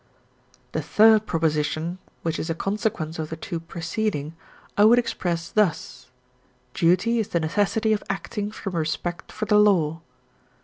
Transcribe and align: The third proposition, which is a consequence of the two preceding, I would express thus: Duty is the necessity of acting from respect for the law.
The 0.71 0.81
third 0.81 1.27
proposition, 1.27 1.99
which 2.23 2.39
is 2.39 2.49
a 2.49 2.55
consequence 2.55 3.19
of 3.19 3.29
the 3.29 3.35
two 3.35 3.59
preceding, 3.59 4.33
I 4.75 4.83
would 4.83 4.97
express 4.97 5.51
thus: 5.51 6.09
Duty 6.73 7.19
is 7.19 7.27
the 7.27 7.39
necessity 7.39 7.93
of 7.93 8.01
acting 8.09 8.49
from 8.49 8.75
respect 8.75 9.31
for 9.31 9.45
the 9.45 9.59
law. 9.59 10.01